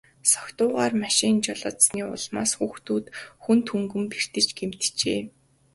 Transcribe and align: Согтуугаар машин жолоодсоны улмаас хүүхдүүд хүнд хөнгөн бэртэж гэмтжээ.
Согтуугаар 0.31 0.93
машин 1.03 1.35
жолоодсоны 1.45 2.01
улмаас 2.15 2.51
хүүхдүүд 2.57 3.05
хүнд 3.43 3.65
хөнгөн 3.71 4.05
бэртэж 4.11 4.47
гэмтжээ. 4.57 5.19